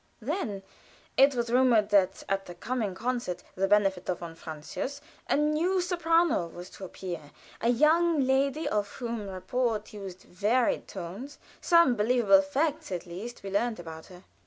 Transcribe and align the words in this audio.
Then 0.19 0.63
it 1.15 1.35
was 1.35 1.51
rumored 1.51 1.89
that 1.89 2.23
at 2.27 2.47
the 2.47 2.55
coming 2.55 2.95
concert 2.95 3.43
the 3.53 3.67
benefit 3.67 4.09
of 4.09 4.17
von 4.17 4.33
Francius 4.33 4.99
a 5.29 5.35
new 5.37 5.79
soprano 5.79 6.47
was 6.47 6.71
to 6.71 6.85
appear 6.85 7.29
a 7.61 7.69
young 7.69 8.25
lady 8.25 8.67
of 8.67 8.87
whom 8.93 9.29
report 9.29 9.93
used 9.93 10.21
varied 10.23 10.87
tones; 10.87 11.37
some 11.61 11.95
believable 11.95 12.41
facts 12.41 12.91
at 12.91 13.05
least 13.05 13.43
we 13.43 13.51
learned 13.51 13.79
about 13.79 14.07
her. 14.07 14.23